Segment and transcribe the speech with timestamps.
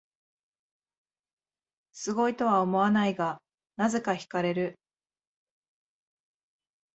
[1.91, 3.39] すごいとは思わないが、
[3.77, 4.79] なぜか惹かれる